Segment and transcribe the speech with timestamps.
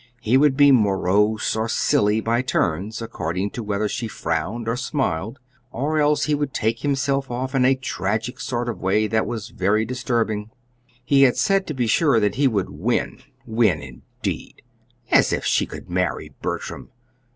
[0.19, 5.37] He would be morose or silly by turns, according to whether she frowned or smiled;
[5.71, 9.49] or else he would take himself off in a tragic sort of way that was
[9.49, 10.49] very disturbing.
[11.05, 14.63] He had said, to be sure, that he would "win." Win, indeed!
[15.11, 16.89] As if she could marry Bertram!